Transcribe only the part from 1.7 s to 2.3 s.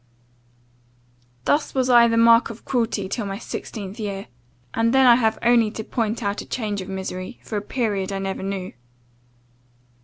was I the